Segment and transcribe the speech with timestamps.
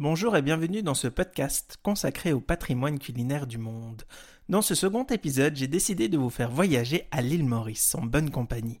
[0.00, 4.04] Bonjour et bienvenue dans ce podcast consacré au patrimoine culinaire du monde.
[4.48, 8.30] Dans ce second épisode, j'ai décidé de vous faire voyager à l'île Maurice en bonne
[8.30, 8.80] compagnie.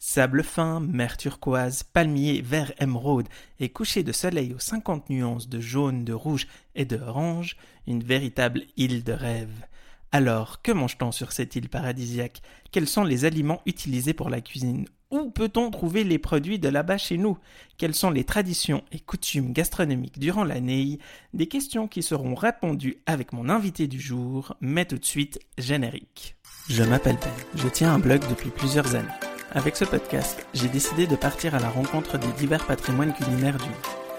[0.00, 3.28] Sable fin, mer turquoise, palmiers, vert émeraude
[3.60, 7.56] et coucher de soleil aux cinquante nuances de jaune, de rouge et de orange,
[7.86, 9.64] une véritable île de rêve.
[10.10, 12.40] Alors, que mange-t-on sur cette île paradisiaque?
[12.72, 14.86] Quels sont les aliments utilisés pour la cuisine?
[15.10, 17.38] Où peut-on trouver les produits de là-bas chez nous?
[17.78, 20.98] Quelles sont les traditions et coutumes gastronomiques durant l'année
[21.32, 26.36] Des questions qui seront répondues avec mon invité du jour, mais tout de suite, générique.
[26.68, 29.08] Je m'appelle Ben, je tiens un blog depuis plusieurs années.
[29.52, 33.64] Avec ce podcast, j'ai décidé de partir à la rencontre des divers patrimoines culinaires du
[33.64, 33.74] monde.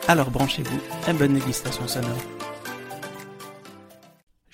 [0.07, 2.38] Alors branchez-vous et bonne dégustation sonore.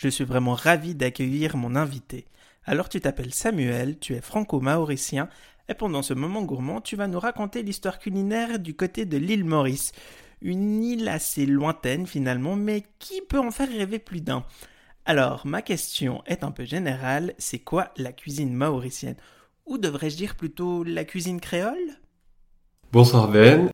[0.06, 2.26] Je suis vraiment ravi d'accueillir mon invité.
[2.64, 5.30] Alors tu t'appelles Samuel, tu es franco-mauricien,
[5.68, 9.46] et pendant ce moment gourmand, tu vas nous raconter l'histoire culinaire du côté de l'île
[9.46, 9.94] Maurice.
[10.44, 14.44] Une île assez lointaine finalement, mais qui peut en faire rêver plus d'un
[15.06, 19.18] Alors, ma question est un peu générale, c'est quoi la cuisine mauricienne
[19.66, 21.98] Ou devrais-je dire plutôt la cuisine créole?
[22.92, 23.72] Bonsoir Ben.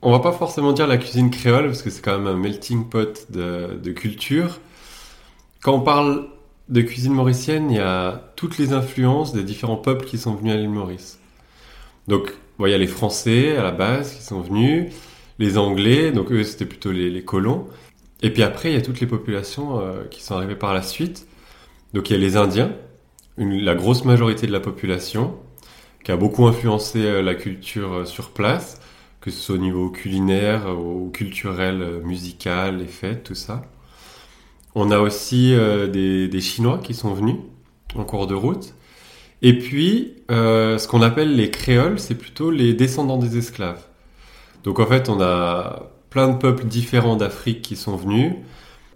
[0.00, 2.88] On va pas forcément dire la cuisine créole parce que c'est quand même un melting
[2.88, 4.60] pot de, de culture.
[5.64, 6.26] Quand on parle
[6.68, 10.52] de cuisine mauricienne, il y a toutes les influences des différents peuples qui sont venus
[10.52, 11.18] à l'île Maurice.
[12.06, 14.92] Donc, il y a les Français à la base qui sont venus,
[15.38, 17.66] les Anglais, donc eux c'était plutôt les, colons.
[18.20, 20.82] Et puis après, il y a toutes les populations euh, qui sont arrivées par la
[20.82, 21.26] suite.
[21.94, 22.76] Donc il y a les Indiens,
[23.38, 25.34] la grosse majorité de la population,
[26.04, 28.82] qui a beaucoup influencé euh, la culture euh, sur place,
[29.22, 33.62] que ce soit au niveau culinaire, ou culturel, musical, les fêtes, tout ça.
[34.74, 37.36] On a aussi euh, des, Chinois qui sont venus
[37.94, 38.74] en cours de route.
[39.42, 43.82] Et puis, euh, ce qu'on appelle les créoles, c'est plutôt les descendants des esclaves.
[44.64, 48.32] Donc en fait, on a plein de peuples différents d'Afrique qui sont venus,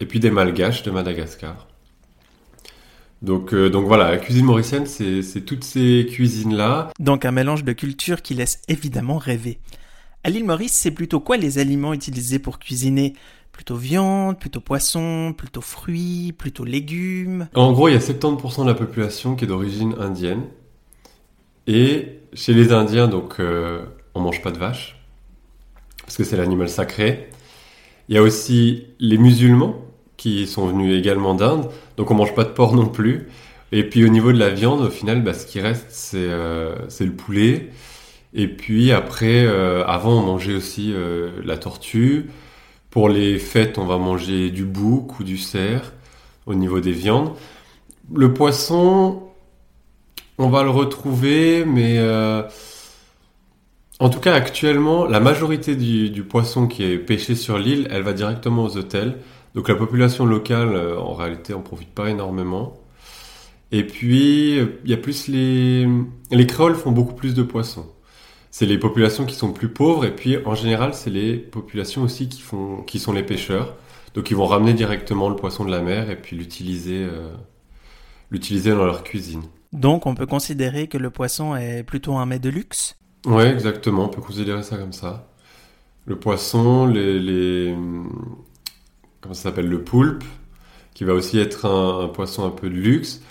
[0.01, 1.67] et puis des malgaches de Madagascar.
[3.23, 6.91] Donc, euh, donc voilà, la cuisine mauricienne, c'est toutes ces cuisines-là.
[7.01, 9.58] Donc un mélange de cultures qui laisse évidemment rêver.
[10.25, 13.14] À l'île Maurice, c'est plutôt quoi les aliments utilisés pour cuisiner?
[13.58, 18.69] Plutôt viande, plutôt poisson, plutôt fruits, plutôt légumes En gros, il y a 70% de
[18.69, 20.45] la population qui est d'origine indienne.
[21.67, 24.96] Et chez les Indiens, donc, euh, on mange pas de vache,
[26.02, 27.30] parce que c'est l'animal sacré.
[28.08, 29.75] Il y a aussi les musulmans
[30.17, 33.27] qui sont venus également d'Inde, donc on mange pas de porc non plus.
[33.73, 36.77] Et puis au niveau de la viande, au final, bah, ce qui reste, c'est euh,
[37.01, 37.70] le poulet.
[38.35, 42.27] Et puis après, euh, avant, on mangeait aussi euh, la tortue.
[42.98, 45.92] Pour les fêtes, on va manger du bouc ou du cerf
[46.47, 47.31] au niveau des viandes.
[48.13, 49.23] Le poisson,
[50.36, 52.42] on va le retrouver, mais euh,
[54.01, 58.13] en tout cas actuellement, la majorité du, poisson qui est pêché sur l'île, elle va
[58.13, 59.19] directement aux hôtels.
[59.55, 62.81] Donc la population locale, euh, en réalité, en profite pas énormément.
[63.70, 65.87] Et puis, il y a plus les...
[66.33, 67.87] Les créoles font beaucoup plus de poissons
[68.58, 72.29] c'est les populations qui sont plus pauvres et puis en général c'est les populations aussi
[72.29, 73.77] qui font qui sont les pêcheurs.
[74.14, 77.30] Donc ils vont ramener directement le poisson de la mer et puis l'utiliser euh,
[78.33, 79.42] l'utiliser dans leur cuisine.
[79.73, 82.98] Donc on peut considérer que le poisson est plutôt un mets de luxe?
[83.27, 85.29] Oui, exactement, on peut considérer ça comme ça.
[86.07, 87.77] Le poisson, les, les
[89.20, 89.69] comment ça s'appelle?
[89.69, 90.25] Le poulpe
[90.95, 93.23] qui va aussi être un poisson un peu de luxe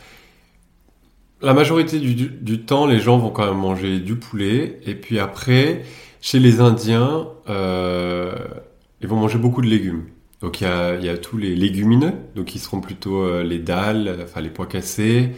[1.41, 4.79] la majorité du, temps, les gens vont quand même manger du poulet.
[4.85, 5.83] Et puis après,
[6.21, 8.35] chez les Indiens, euh,
[9.01, 10.05] ils vont manger beaucoup de légumes.
[10.41, 13.59] Donc il y a, y a, tous les légumineux, donc qui seront plutôt euh, les
[13.59, 15.31] dalles, enfin les pois cassés,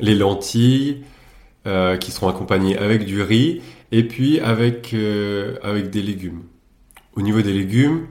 [0.00, 1.04] les lentilles,
[1.66, 3.60] euh, qui seront accompagnés avec du riz,
[3.92, 4.94] et puis avec,
[5.62, 6.42] avec des légumes.
[7.14, 8.06] Au niveau des légumes,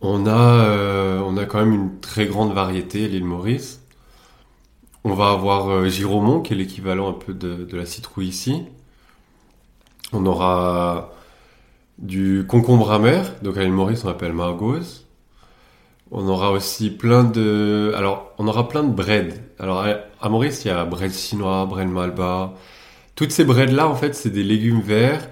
[0.00, 3.79] on a, on a quand même une très grande variété à l'île Maurice.
[5.02, 8.64] On va avoir euh, Giromont, qui est l'équivalent un peu de, la citrouille ici.
[10.12, 11.12] On aura
[11.98, 15.06] du concombre amer, donc à l'île Maurice on appelle Margose.
[16.10, 17.92] On aura aussi plein de...
[17.96, 19.40] Alors, on aura plein de bread.
[19.58, 19.86] Alors,
[20.20, 22.54] à Maurice, il y a bread chinois, bread malba.
[23.14, 25.28] Toutes ces breads-là, en fait, c'est des légumes verts,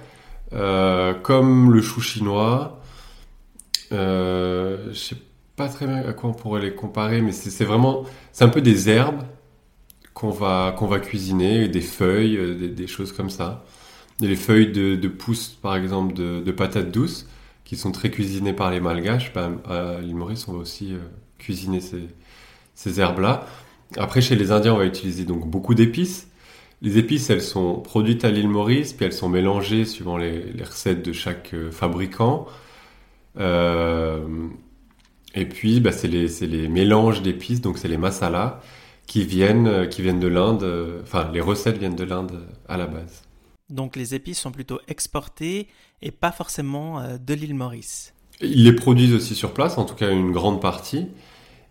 [0.53, 2.81] euh, comme le chou chinois.
[3.93, 5.17] Euh, je sais
[5.57, 8.05] pas très bien à quoi on pourrait les comparer, mais c'est vraiment...
[8.33, 9.25] C'est un peu des herbes
[10.19, 13.65] qu'on va, va cuisiner, des feuilles, euh, des, choses comme ça.
[14.21, 17.29] les feuilles de, de pousses, par exemple, de, patates douces,
[17.65, 19.33] qui sont très cuisinées par les malgaches.
[19.33, 20.99] Bah, à l'île Maurice, on va aussi euh,
[21.39, 22.09] cuisiner ces,
[22.75, 23.47] ces herbes-là.
[23.97, 26.27] Après, chez les Indiens, on va utiliser donc beaucoup d'épices.
[26.83, 31.05] Les épices, elles sont produites à l'île Maurice, puis elles sont mélangées suivant les, recettes
[31.05, 32.47] de chaque euh, fabricant.
[35.35, 38.61] Et puis, bah, c'est les, les, mélanges d'épices, donc c'est les masalas
[39.09, 40.65] qui viennent, qui viennent de l'Inde.
[41.03, 43.23] Enfin, les recettes viennent de l'Inde à la base.
[43.69, 45.67] Donc les épices sont plutôt exportées
[46.01, 48.15] et pas forcément de l'île Maurice.
[48.41, 51.09] Ils les produisent aussi sur place, en tout cas une grande partie.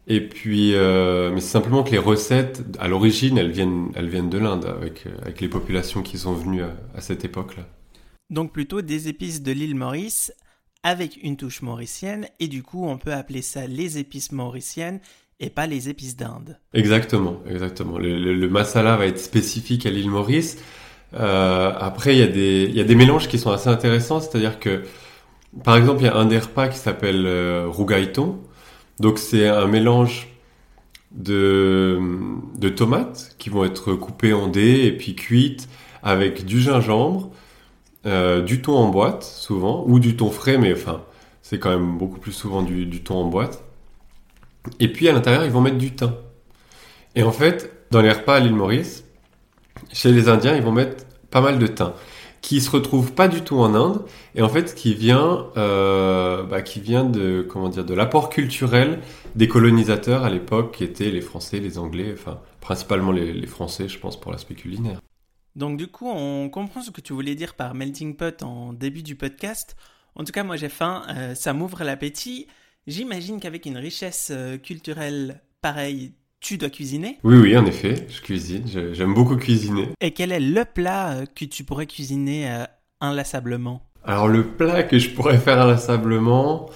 [0.07, 4.29] Et puis, euh, mais c'est simplement que les recettes, à l'origine, elles viennent, elles viennent
[4.29, 7.67] de l'Inde, avec, euh, avec les populations qui sont venues à, cette époque-là.
[8.29, 10.33] Donc plutôt des épices de l'île Maurice
[10.83, 15.01] avec une touche mauricienne, et du coup on peut appeler ça les épices mauriciennes
[15.39, 16.59] et pas les épices d'Inde.
[16.73, 17.97] Exactement, exactement.
[17.97, 20.57] Le, masala va être spécifique à l'île Maurice.
[21.13, 24.83] Euh, après, il y, a des, mélanges qui sont assez intéressants, c'est-à-dire que,
[25.63, 28.39] par exemple, il y a un des repas qui s'appelle euh, rougaïton,
[28.99, 30.27] donc c'est un mélange
[31.11, 31.99] de,
[32.75, 35.69] tomates qui vont être coupées en dés et puis cuites
[36.03, 37.31] avec du gingembre,
[38.05, 41.03] euh, du thon en boîte souvent, ou du thon frais, mais enfin
[41.41, 43.66] c'est quand même beaucoup plus souvent du thon en boîte.
[44.79, 46.13] Et puis à l'intérieur ils vont mettre du thym.
[47.15, 49.03] Et en fait, dans les repas à l'île Maurice,
[49.91, 51.93] chez les Indiens, ils vont mettre pas mal de thym
[52.41, 54.05] qui se retrouve pas du tout en Inde
[54.35, 58.99] et en fait qui vient euh, bah, qui vient de comment dire de l'apport culturel
[59.35, 63.99] des colonisateurs à l'époque qui étaient les Français, les Anglais, enfin principalement les, Français, je
[63.99, 65.01] pense pour l'aspect culinaire.
[65.55, 69.03] Donc du coup, on comprend ce que tu voulais dire par melting pot en début
[69.03, 69.75] du podcast.
[70.15, 72.47] En tout cas, moi j'ai faim, euh, ça m'ouvre l'appétit.
[72.87, 78.21] J'imagine qu'avec une richesse euh, culturelle pareille, tu dois cuisiner Oui, oui, en effet, je
[78.21, 78.63] cuisine.
[78.93, 79.89] J'aime beaucoup cuisiner.
[79.99, 82.63] Et quel est le plat euh, que tu pourrais cuisiner euh,
[83.01, 83.81] inlassablement?
[84.05, 86.69] Alors le plat que je pourrais faire inlassablement,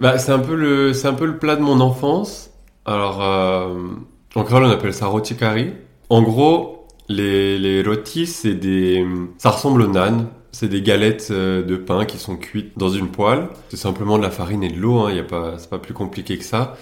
[0.00, 2.50] bah, c'est un peu le, un peu le plat de mon enfance.
[2.86, 3.88] Alors euh,
[4.34, 5.74] en créole on appelle ça roti curry.
[6.08, 9.06] En gros, les, les rotis, c'est des,
[9.36, 10.28] ça ressemble au nan.
[10.52, 13.48] C'est des galettes de pain qui sont cuites dans une poêle.
[13.70, 15.00] C'est simplement de la farine et de l'eau.
[15.00, 15.24] Hein.
[15.28, 16.76] Pas, c'est pas plus compliqué que ça.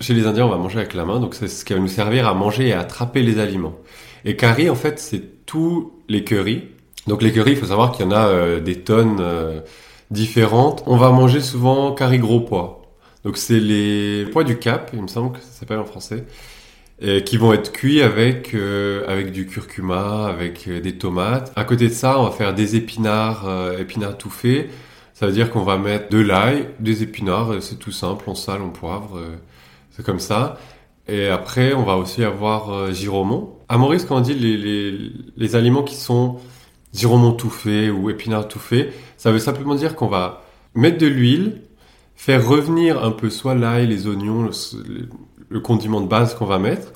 [0.00, 1.88] Chez les Indiens, on va manger avec la main, donc c'est ce qui va nous
[1.88, 3.76] servir à manger et à attraper les aliments.
[4.26, 6.64] Et curry, en fait, c'est tous les curries.
[7.06, 9.60] Donc les curries, il faut savoir qu'il y en a euh, des tonnes euh,
[10.10, 10.82] différentes.
[10.86, 12.82] On va manger souvent curry gros pois.
[13.24, 16.24] Donc c'est les pois du Cap, il me semble que ça s'appelle en français,
[17.00, 21.52] et qui vont être cuits avec euh, avec du curcuma, avec des tomates.
[21.56, 23.48] À côté de ça, on va faire des épinards,
[23.78, 24.70] épinards tout faits.
[25.14, 28.60] Ça veut dire qu'on va mettre de l'ail, des épinards, c'est tout simple, on sale,
[28.62, 29.20] on poivre.
[29.90, 30.58] C'est comme ça.
[31.08, 33.54] Et après, on va aussi avoir euh, giromon.
[33.68, 36.38] À Maurice, quand on dit les, les, les aliments qui sont
[36.92, 40.44] giromon tout fait ou épinards tout fait, ça veut simplement dire qu'on va
[40.74, 41.62] mettre de l'huile,
[42.16, 45.08] faire revenir un peu soit l'ail, les oignons, le,
[45.62, 46.92] condiment de base qu'on va mettre.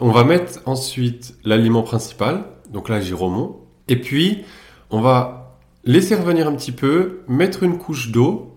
[0.00, 3.56] On va mettre ensuite l'aliment principal, donc là giromon.
[3.88, 4.44] Et puis,
[4.90, 8.56] on va laisser revenir un petit peu, mettre une couche d'eau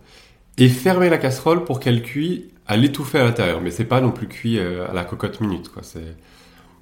[0.58, 4.12] et fermer la casserole pour qu'elle cuise à l'étouffer à l'intérieur, mais c'est pas non
[4.12, 5.70] plus cuit euh, à la cocotte minute.
[5.70, 5.82] Quoi.
[5.82, 6.16] C'est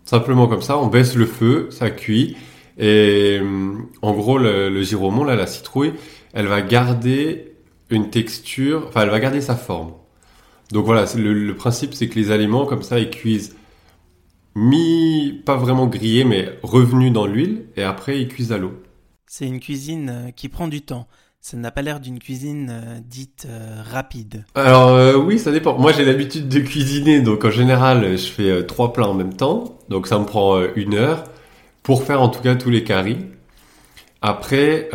[0.03, 2.35] simplement comme ça, on baisse le feu, ça cuit,
[2.77, 5.93] et euh, en gros le, le la citrouille,
[6.33, 7.53] elle va garder
[7.89, 9.93] une texture, enfin elle va garder sa forme.
[10.71, 13.55] Donc voilà, le, le principe c'est que les aliments comme ça, ils cuisent
[14.55, 18.73] mi, pas vraiment grillés, mais revenus dans l'huile, et après ils cuisent à l'eau.
[19.27, 21.07] C'est une cuisine euh, qui prend du temps.
[21.39, 24.43] Ça n'a pas l'air d'une cuisine euh, dite euh, rapide.
[24.55, 25.77] Alors euh, oui, ça dépend.
[25.77, 29.79] Moi j'ai l'habitude de cuisiner, donc en général je fais trois plats en même temps,
[29.89, 31.23] donc ça me prend une heure
[31.83, 33.19] pour faire en tout cas tous les caries.
[34.21, 34.89] Après,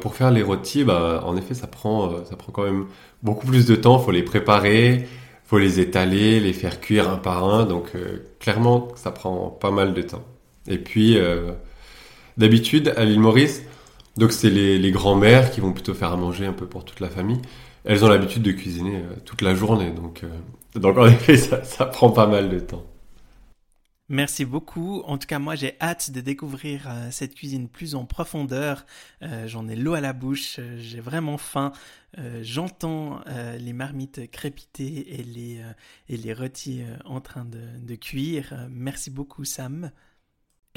[0.00, 2.86] pour faire les rôtis, bah, en effet ça prend, ça prend quand même
[3.22, 3.98] beaucoup plus de temps.
[3.98, 5.06] Faut les préparer,
[5.44, 7.92] faut les étaler, les faire cuire un par un, donc
[8.38, 10.24] clairement ça prend pas mal de temps.
[10.68, 11.16] Et puis
[12.36, 13.62] d'habitude à l'île Maurice
[14.16, 17.00] donc c'est les, les grands-mères qui vont plutôt faire à manger un peu pour toute
[17.00, 17.40] la famille.
[17.84, 21.62] Elles ont l'habitude de cuisiner euh, toute la journée, donc, euh, donc en effet ça,
[21.64, 22.84] ça prend pas mal de temps.
[24.08, 25.02] Merci beaucoup.
[25.06, 28.86] En tout cas, moi, j'ai hâte de découvrir euh, cette cuisine plus en profondeur.
[29.46, 31.72] J'en ai l'eau à la bouche, j'ai vraiment faim.
[32.40, 33.20] J'entends
[33.58, 35.60] les marmites crépiter et les,
[36.08, 38.54] et rôtis en train de, de cuire.
[38.70, 39.90] merci beaucoup, Sam.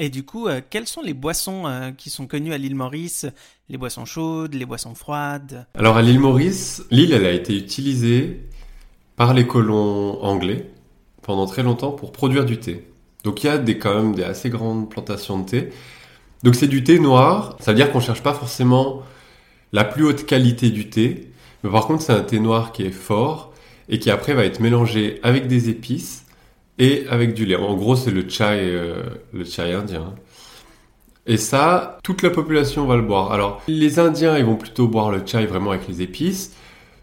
[0.00, 3.26] Et du coup, euh, quelles sont les boissons euh, qui sont connues à l'île Maurice?
[3.68, 5.66] Les boissons chaudes, les boissons froides?
[5.74, 8.48] Alors à l'île Maurice, l'île, elle a été utilisée
[9.16, 10.70] par les colons anglais
[11.20, 12.88] pendant très longtemps pour produire du thé.
[13.24, 15.68] Donc il y a des, quand même des assez grandes plantations de thé.
[16.42, 19.02] Donc c'est du thé noir, ça veut dire qu'on cherche pas forcément
[19.72, 21.30] la plus haute qualité du thé,
[21.62, 23.52] mais par contre c'est un thé noir qui est fort
[23.88, 26.24] et qui après va être mélangé avec des épices
[26.78, 27.56] et avec du lait.
[27.56, 30.14] En gros, c'est le chai, euh, le chai indien.
[31.26, 33.32] Et ça, toute la population va le boire.
[33.32, 36.56] Alors, les Indiens, ils vont plutôt boire le chai vraiment avec les épices.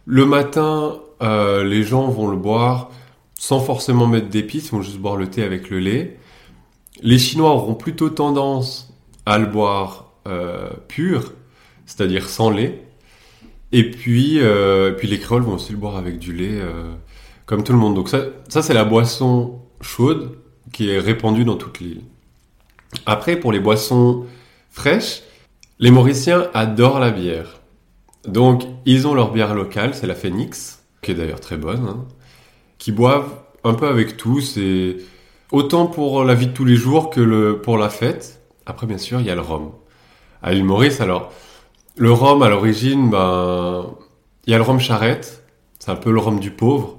[0.05, 2.89] Le matin, euh, les gens vont le boire
[3.37, 6.17] sans forcément mettre d'épices, ils vont juste boire le thé avec le lait.
[7.01, 8.93] Les Chinois auront plutôt tendance
[9.25, 11.33] à le boire euh, pur,
[11.85, 12.83] c'est-à-dire sans lait.
[13.71, 16.93] Et puis, euh, puis les créoles vont aussi le boire avec du lait, euh,
[17.45, 17.95] comme tout le monde.
[17.95, 20.37] Donc ça, ça c'est la boisson chaude
[20.71, 22.01] qui est répandue dans toute l'île.
[23.05, 24.25] Après, pour les boissons
[24.69, 25.21] fraîches,
[25.79, 27.61] les Mauriciens adorent la bière.
[28.27, 32.05] Donc, ils ont leur bière locale, c'est la Phoenix, qui est d'ailleurs très bonne, hein,
[32.77, 33.31] qui boivent
[33.63, 34.41] un peu avec tout.
[34.41, 34.97] C'est
[35.51, 38.41] autant pour la vie de tous les jours que pour la fête.
[38.65, 39.71] Après, bien sûr, il y a le rhum.
[40.41, 41.31] À l'île Maurice, alors,
[41.95, 43.89] le rhum, à l'origine, ben,
[44.45, 45.43] il y a le rhum charrette.
[45.79, 46.97] C'est un peu le rhum du pauvre.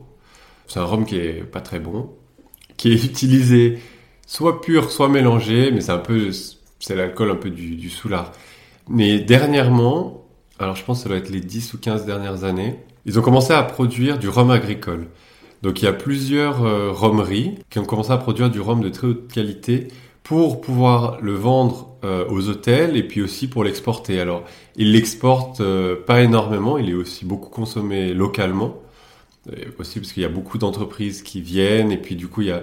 [0.66, 2.11] C'est un rhum qui est pas très bon,
[2.76, 3.78] qui est utilisé
[4.26, 6.30] soit pur, soit mélangé, mais c'est un peu,
[6.80, 8.32] c'est l'alcool un peu du, du soulard.
[8.88, 10.25] Mais dernièrement,
[10.58, 13.23] alors je pense que ça doit être les 10 ou 15 dernières années, ils ont
[13.23, 15.08] commencé à produire du rhum agricole.
[15.62, 18.88] Donc il y a plusieurs euh, rhumeries qui ont commencé à produire du rhum de
[18.88, 19.88] très haute qualité
[20.23, 24.21] pour pouvoir le vendre euh, aux hôtels et puis aussi pour l'exporter.
[24.21, 24.45] Alors
[24.77, 28.77] ils l'exportent euh, pas énormément, il est aussi beaucoup consommé localement,
[29.79, 32.62] aussi parce qu'il y a beaucoup d'entreprises qui viennent et puis du coup il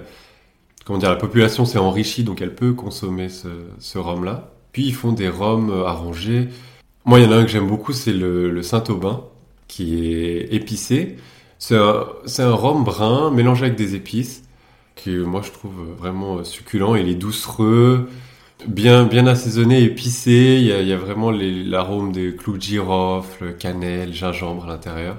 [0.88, 4.52] la population s'est enrichie donc elle peut consommer ce, rhum là.
[4.72, 6.48] Puis ils font des rhums arrangés.
[7.04, 9.24] Moi il y en a un que j'aime beaucoup c'est le, le Saint-Aubin
[9.66, 11.16] qui est épicé.
[11.58, 14.42] C'est un, c'est un rhum brun mélangé avec des épices
[14.96, 16.96] que moi je trouve vraiment succulent.
[16.96, 18.08] Il est doucereux,
[18.68, 20.58] bien, bien assaisonné, épicé.
[20.60, 24.68] Il y a, il y a vraiment l'arôme des clous de girofle, cannelle, gingembre à
[24.68, 25.18] l'intérieur.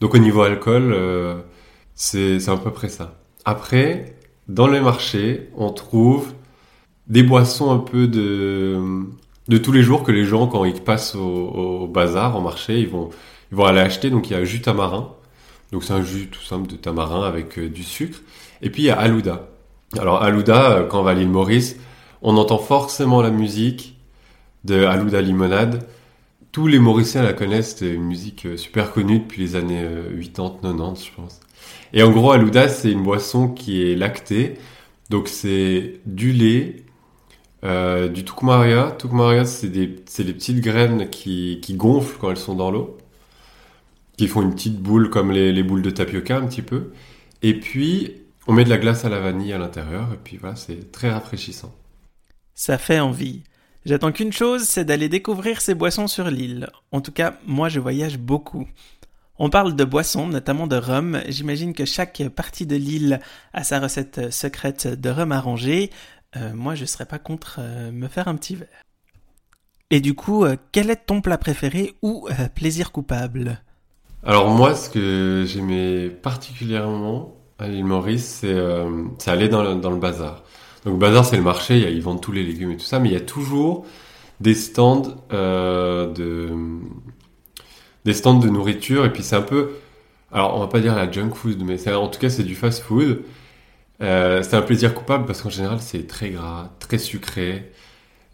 [0.00, 1.36] Donc au niveau alcool, euh,
[1.94, 3.20] c'est c'est à peu près ça.
[3.44, 4.16] Après,
[4.48, 6.32] dans les marchés, on trouve
[7.08, 8.80] des boissons un peu de,
[9.48, 11.20] de tous les jours que les gens, quand ils passent au,
[11.84, 13.10] au bazar, au marché, ils vont,
[13.52, 14.10] ils vont aller acheter.
[14.10, 15.14] Donc il y a jus tamarin.
[15.72, 18.20] Donc c'est un jus tout simple de tamarin avec euh, du sucre.
[18.60, 19.48] Et puis il y a Alouda.
[19.98, 21.76] Alors Alouda, euh, quand on va à l'île Maurice,
[22.22, 23.96] on entend forcément la musique
[24.64, 25.86] de Alouda Limonade.
[26.52, 30.22] Tous les Mauriciens la connaissent, c'est une musique euh, super connue depuis les années euh,
[30.22, 31.40] 80, 90 je pense.
[31.92, 34.54] Et en gros Alouda c'est une boisson qui est lactée.
[35.10, 36.76] Donc c'est du lait,
[37.62, 38.96] du tukmaria.
[38.98, 42.96] Tukmaria c'est des, des petites graines qui, qui gonflent quand elles sont dans l'eau
[44.16, 46.92] qui font une petite boule comme les, les boules de tapioca un petit peu.
[47.42, 50.56] Et puis, on met de la glace à la vanille à l'intérieur, et puis voilà,
[50.56, 51.74] c'est très rafraîchissant.
[52.54, 53.42] Ça fait envie.
[53.84, 56.68] J'attends qu'une chose, c'est d'aller découvrir ces boissons sur l'île.
[56.92, 58.68] En tout cas, moi je voyage beaucoup.
[59.38, 61.20] On parle de boissons, notamment de rhum.
[61.28, 63.20] J'imagine que chaque partie de l'île
[63.52, 65.90] a sa recette secrète de rhum arrangé.
[66.36, 68.68] Euh, moi, je serais pas contre euh, me faire un petit verre.
[69.90, 73.60] Et du coup, euh, quel est ton plat préféré ou plaisir coupable?
[74.24, 80.42] Alors moi, ce que j'aimais particulièrement à l'île Maurice, c'est euh, aller dans le, bazar.
[80.84, 82.84] Donc le bazar, c'est le marché, y a- ils vendent tous les légumes et tout
[82.84, 83.84] ça, mais il y a toujours
[84.40, 86.50] des stands euh, de
[88.04, 89.70] des stands de nourriture, et puis c'est un peu,
[90.32, 92.82] alors on va pas dire la junk food, mais en tout cas c'est du fast
[92.82, 93.22] food.
[94.02, 97.72] Euh, c'est un plaisir coupable parce qu'en général c'est très gras, très sucré.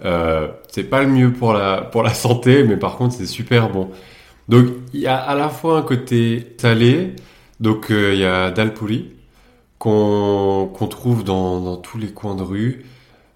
[0.05, 3.71] Euh, c'est pas le mieux pour la pour la santé, mais par contre c'est super
[3.71, 3.91] bon.
[4.49, 7.15] Donc il y a à la fois un côté salé,
[7.61, 8.73] donc euh, il y a dal
[9.79, 12.85] qu'on trouve dans, tous les coins de rue.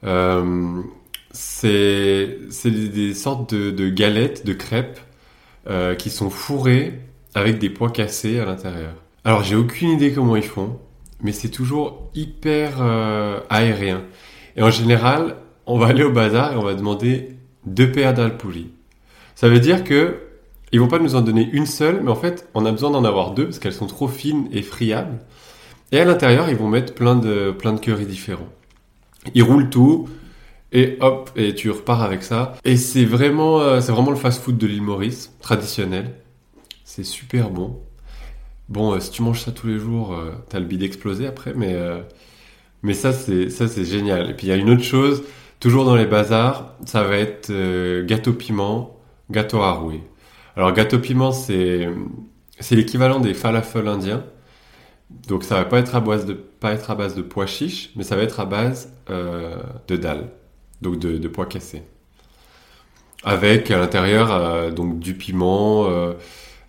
[0.05, 0.81] Euh,
[1.33, 5.01] c'est des, sortes de, galettes, de crêpes
[5.69, 7.01] euh, qui sont fourrées
[7.35, 8.95] avec des pois cassés à l'intérieur.
[9.25, 10.79] Alors j'ai aucune idée comment ils font,
[11.21, 12.83] mais c'est toujours hyper
[13.51, 14.03] aérien.
[14.57, 18.37] Et en général, on va aller au bazar et on va demander deux paires dal.
[19.35, 20.32] Ça veut dire que
[20.73, 23.05] ils vont pas nous en donner une seule, mais en fait, on a besoin d'en
[23.05, 25.19] avoir deux parce qu'elles sont trop fines et friables.
[25.93, 28.49] Et à l'intérieur, ils vont mettre plein de, plein de currys différents.
[29.35, 30.09] Ils roulent tout,
[30.73, 32.57] et hop, et tu repars avec ça.
[32.65, 36.15] Et c'est vraiment, euh, c'est vraiment le fast-food de l'île Maurice, traditionnel.
[36.85, 37.79] C'est super bon.
[38.69, 41.53] Bon, euh, si tu manges ça tous les jours, euh, t'as le bide explosé après,
[41.55, 41.77] mais,
[42.83, 44.31] mais ça, c'est, ça, c'est génial.
[44.31, 45.23] Et puis, il y a une autre chose,
[45.61, 47.53] toujours dans les bazars, ça va être
[48.07, 48.97] gâteau piment,
[49.31, 50.01] gâteau haroué.
[50.57, 51.89] Alors, gâteau piment, c'est,
[52.61, 54.25] c'est l'équivalent des falafels indiens.
[55.29, 57.91] Donc, ça va pas être à base de, pas être à base de pois chiches,
[57.97, 59.57] mais ça va être à base euh,
[59.89, 60.29] de dalles,
[60.81, 61.83] donc de, de pois cassés.
[63.25, 66.13] Avec à l'intérieur euh, donc du piment, euh,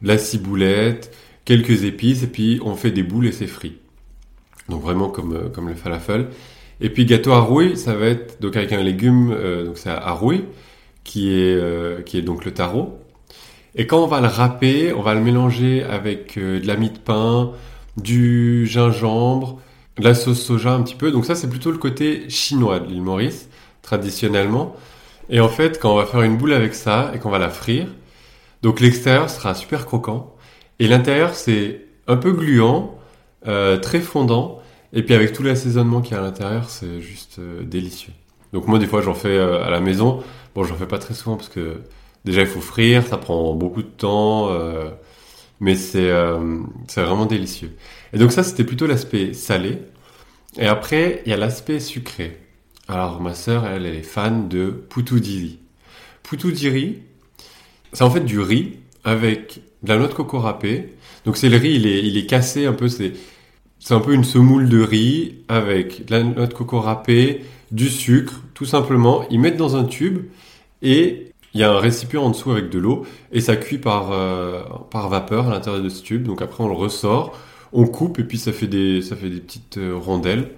[0.02, 1.14] de la ciboulette,
[1.46, 3.78] quelques épices, et puis on fait des boules et c'est frit.
[4.70, 6.28] Donc vraiment comme, comme le falafel.
[6.80, 9.36] Et puis gâteau à rouille, ça va être donc avec un légume,
[9.66, 10.46] donc c'est à rouille,
[11.04, 13.03] qui est, qui est donc le taro.
[13.76, 16.92] Et quand on va le râper, on va le mélanger avec euh, de la mie
[16.92, 17.52] de pain,
[17.98, 19.60] du gingembre,
[19.98, 21.12] de la sauce soja un petit peu.
[21.12, 23.50] Donc ça, c'est plutôt le côté chinois de l'île Maurice,
[23.82, 24.76] traditionnellement.
[25.30, 27.50] Et en fait, quand on va faire une boule avec ça et qu'on va la
[27.50, 27.88] frire,
[28.62, 30.34] donc l'extérieur sera super croquant
[30.80, 32.98] et l'intérieur c'est un peu gluant,
[33.48, 34.60] euh, très fondant.
[34.94, 38.14] Et puis avec tout l'assaisonnement qu'il y a à l'intérieur, c'est juste euh, délicieux.
[38.52, 40.24] Donc moi des fois j'en fais euh, à la maison.
[40.56, 41.82] Bon, j'en fais pas très souvent parce que
[42.26, 44.90] déjà il faut frire, ça prend beaucoup de temps, euh,
[45.60, 46.60] mais c'est euh,
[46.96, 47.72] vraiment délicieux.
[48.14, 49.80] Et donc ça c'était plutôt l'aspect salé.
[50.58, 52.38] Et après il y a l'aspect sucré.
[52.88, 55.60] Alors ma sœur elle, elle est fan de poutoudiri.
[56.24, 57.00] Poutoudiri,
[57.94, 60.94] c'est en fait du riz avec de la noix de coco râpée.
[61.26, 63.14] Donc c'est le riz, il est, il est cassé un peu, c'est
[63.84, 67.90] c'est un peu une semoule de riz avec de la noix de coco râpée, du
[67.90, 69.28] sucre, tout simplement.
[69.30, 70.28] Ils mettent dans un tube
[70.82, 71.23] et
[71.54, 74.64] il y a un récipient en dessous avec de l'eau et ça cuit par, euh,
[74.90, 76.24] par vapeur à l'intérieur de ce tube.
[76.24, 77.38] Donc après on le ressort,
[77.72, 80.50] on coupe et puis ça fait des, ça fait des petites euh, rondelles.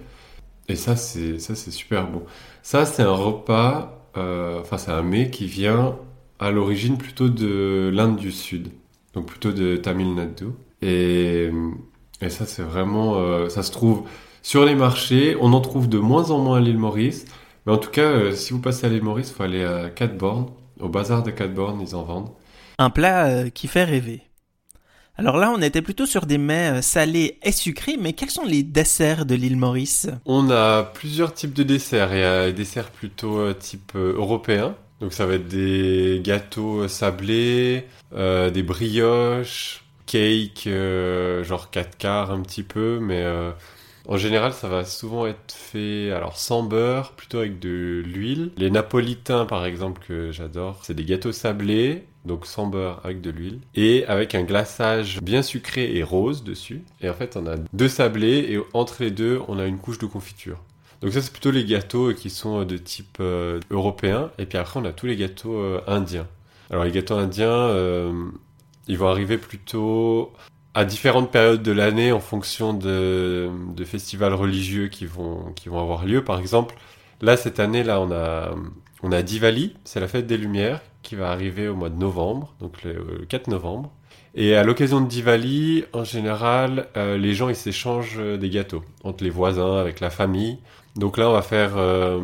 [0.68, 2.22] Et ça c'est, ça c'est super bon.
[2.62, 5.96] Ça c'est un repas, euh, enfin c'est un mets qui vient
[6.38, 8.68] à l'origine plutôt de l'Inde du Sud.
[9.14, 10.46] Donc plutôt de Tamil Nadu.
[10.82, 11.50] Et,
[12.20, 14.04] et ça c'est vraiment, ça se trouve
[14.42, 15.36] sur les marchés.
[15.40, 17.24] On en trouve de moins en moins à l'île Maurice.
[17.66, 20.46] Mais en tout cas, si vous passez à l'île Maurice, il faut aller à Catborn.
[20.80, 22.30] Au bazar de Catborn, ils en vendent.
[22.78, 24.22] Un plat euh, qui fait rêver.
[25.18, 28.44] Alors là, on était plutôt sur des mets euh, salés et sucrés, mais quels sont
[28.44, 30.08] les desserts de l'île Maurice?
[30.26, 32.10] On a plusieurs types de desserts.
[32.12, 34.74] Il y a des desserts plutôt euh, type européen.
[35.00, 40.68] Donc ça va être des gâteaux sablés, euh, des brioches, cake,
[41.42, 43.26] genre 4 quarts un petit peu, mais
[44.08, 48.52] en général ça va souvent être fait alors sans beurre, plutôt avec de l'huile.
[48.56, 53.30] Les napolitains par exemple que j'adore, c'est des gâteaux sablés, donc sans beurre avec de
[53.30, 56.82] l'huile, et avec un glaçage bien sucré et rose dessus.
[57.00, 59.98] Et en fait on a deux sablés et entre les deux on a une couche
[59.98, 60.58] de confiture.
[61.00, 64.80] Donc ça c'est plutôt les gâteaux qui sont de type euh, européen, et puis après
[64.80, 66.26] on a tous les gâteaux euh, indiens.
[66.70, 68.12] Alors les gâteaux indiens, euh,
[68.88, 70.32] ils vont arriver plutôt
[70.76, 73.50] à différentes périodes de l'année en fonction de,
[73.86, 76.22] festivals religieux qui vont, avoir lieu.
[76.22, 76.76] Par exemple,
[77.22, 78.50] là cette année là on a,
[79.02, 82.82] on Diwali, c'est la fête des Lumières qui va arriver au mois de novembre, donc
[82.84, 83.90] le, le 4 novembre.
[84.34, 89.24] Et à l'occasion de Diwali, en général, euh, les gens ils s'échangent des gâteaux entre
[89.24, 90.58] les voisins, avec la famille.
[90.94, 92.20] Donc là, on va faire euh,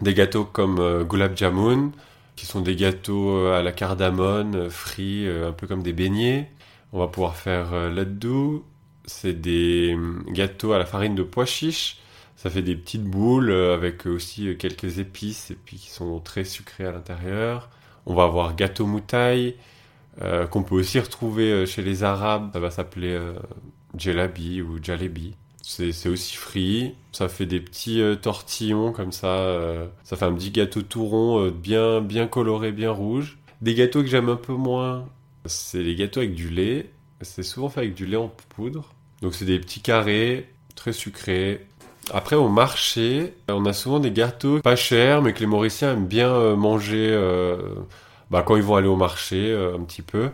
[0.00, 1.92] des gâteaux comme euh, gulab jamun,
[2.36, 6.48] qui sont des gâteaux à la cardamone, frits, un peu comme des beignets.
[6.92, 8.04] On va pouvoir faire euh,
[9.04, 11.98] c'est des hum, gâteaux à la farine de pois chiche.
[12.36, 16.20] Ça fait des petites boules euh, avec aussi euh, quelques épices et puis qui sont
[16.20, 17.68] très sucrées à l'intérieur.
[18.06, 19.56] On va avoir gâteau moutaille,
[20.22, 22.50] euh, qu'on peut aussi retrouver euh, chez les Arabes.
[22.52, 23.34] Ça va s'appeler euh,
[24.62, 25.34] ou jalebi.
[25.62, 26.94] C'est aussi frit.
[27.12, 29.56] Ça fait des petits tortillons comme ça.
[30.02, 33.38] ça fait un petit gâteau tout rond, bien, bien coloré, bien rouge.
[33.60, 35.06] Des gâteaux que j'aime un peu moins,
[35.46, 36.90] c'est les gâteaux avec du lait.
[37.22, 38.94] C'est souvent fait avec du lait en poudre.
[39.22, 41.66] Donc c'est des petits carrés, très sucrés.
[42.12, 46.06] Après au marché, on a souvent des gâteaux pas chers, mais que les Mauriciens aiment
[46.06, 47.58] bien euh, manger euh,
[48.30, 50.30] bah, quand ils vont aller au marché euh, un petit peu.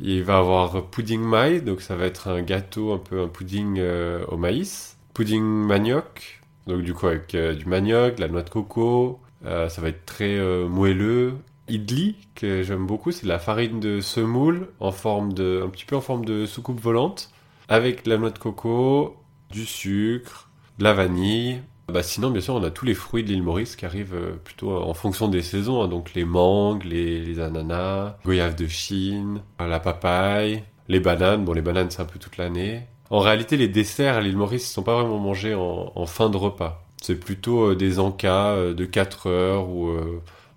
[0.00, 3.80] Il va avoir pudding maï, donc ça va être un gâteau un peu un pudding
[4.28, 4.96] au maïs.
[5.12, 9.18] Pudding manioc, donc du coup avec du manioc, de la noix de coco.
[9.42, 11.34] Ça va être très moelleux.
[11.68, 15.84] Idli, que j'aime beaucoup, c'est de la farine de semoule en forme de, un petit
[15.84, 17.30] peu en forme de soucoupe volante,
[17.68, 19.16] avec de la noix de coco,
[19.50, 21.62] du sucre, de la vanille.
[21.88, 24.32] Bah sinon, bien sûr, on a tous les fruits de l'île Maurice qui arrivent euh,
[24.44, 25.88] plutôt en fonction des saisons, hein.
[25.88, 31.44] donc les mangues, les, ananas, goyave de Chine, la papaye, les bananes.
[31.44, 32.82] Bon, les bananes, c'est un peu toute l'année.
[33.10, 36.36] En réalité, les desserts à l'île Maurice ne sont pas vraiment mangés en, fin de
[36.36, 36.84] repas.
[37.00, 39.90] C'est plutôt euh, des encas euh, de 4 heures ou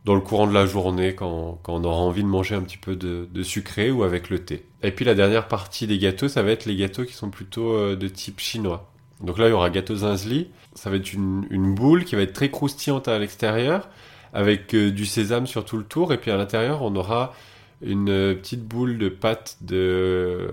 [0.05, 2.95] dans le courant de la journée quand, on aura envie de manger un petit peu
[2.95, 4.65] de, sucré ou avec le thé.
[4.83, 7.73] Et puis la dernière partie des gâteaux, ça va être les gâteaux qui sont plutôt
[7.73, 8.91] euh, de type chinois.
[9.21, 10.49] Donc là, il y aura gâteau zinzli.
[10.73, 13.89] Ça va être une, boule qui va être très croustillante à l'extérieur,
[14.33, 16.13] avec euh, du sésame sur tout le tour.
[16.13, 17.35] Et puis à l'intérieur, on aura
[17.83, 20.49] une euh, petite boule de pâte de,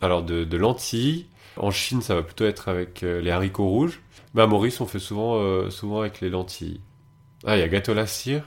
[0.00, 1.26] alors de, de lentilles.
[1.56, 4.00] En Chine, ça va plutôt être avec les haricots rouges.
[4.34, 6.80] Mais à Maurice, on fait souvent, souvent avec les lentilles.
[7.44, 8.44] Ah, il y a gâteau la cire,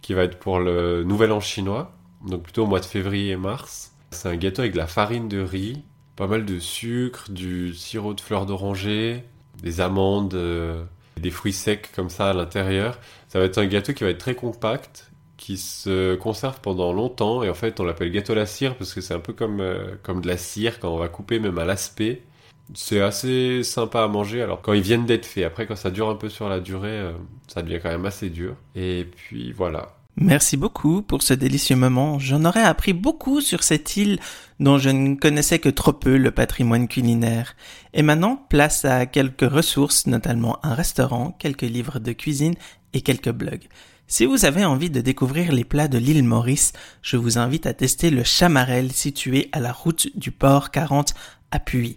[0.00, 1.92] qui va être pour le nouvel an chinois,
[2.26, 3.92] donc plutôt au mois de février et mars.
[4.10, 5.82] C'est un gâteau avec de la farine de riz,
[6.16, 9.24] pas mal de sucre, du sirop de fleurs d'oranger,
[9.62, 10.84] des amandes, euh,
[11.16, 12.98] des fruits secs comme ça à l'intérieur.
[13.28, 17.42] Ça va être un gâteau qui va être très compact qui se conserve pendant longtemps
[17.42, 19.96] et en fait on l'appelle gâteau la cire parce que c'est un peu comme, euh,
[20.02, 22.22] comme de la cire quand on va couper même à l'aspect.
[22.72, 25.44] C'est assez sympa à manger alors quand ils viennent d'être faits.
[25.44, 27.12] Après quand ça dure un peu sur la durée, euh,
[27.46, 28.56] ça devient quand même assez dur.
[28.74, 29.94] Et puis voilà.
[30.16, 32.20] Merci beaucoup pour ce délicieux moment.
[32.20, 34.20] J'en aurais appris beaucoup sur cette île
[34.60, 37.56] dont je ne connaissais que trop peu le patrimoine culinaire.
[37.94, 42.54] Et maintenant, place à quelques ressources, notamment un restaurant, quelques livres de cuisine
[42.92, 43.66] et quelques blogs.
[44.06, 47.74] Si vous avez envie de découvrir les plats de l'île Maurice, je vous invite à
[47.74, 51.14] tester le Chamarel situé à la route du port 40
[51.50, 51.96] à Puy.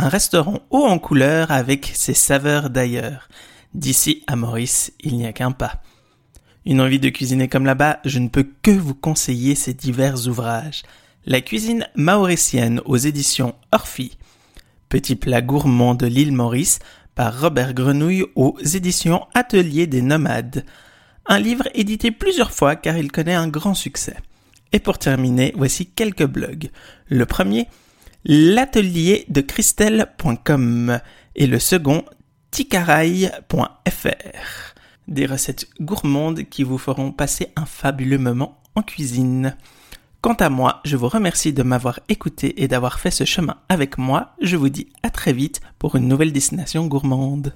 [0.00, 3.28] Un restaurant haut en couleur avec ses saveurs d'ailleurs.
[3.74, 5.82] D'ici à Maurice, il n'y a qu'un pas.
[6.64, 10.84] Une envie de cuisiner comme là-bas, je ne peux que vous conseiller ces divers ouvrages.
[11.26, 14.18] La cuisine mauricienne aux éditions Orphy.
[14.88, 16.78] Petit plat gourmand de l'île Maurice
[17.16, 20.64] par Robert Grenouille aux éditions Atelier des Nomades.
[21.26, 24.16] Un livre édité plusieurs fois car il connaît un grand succès.
[24.70, 26.70] Et pour terminer, voici quelques blogs.
[27.08, 27.66] Le premier,
[28.28, 29.26] l'atelier
[31.34, 32.04] et le second,
[32.50, 34.74] ticaraille.fr
[35.08, 39.56] des recettes gourmandes qui vous feront passer un fabuleux moment en cuisine.
[40.20, 43.96] Quant à moi, je vous remercie de m'avoir écouté et d'avoir fait ce chemin avec
[43.96, 44.34] moi.
[44.42, 47.54] Je vous dis à très vite pour une nouvelle destination gourmande.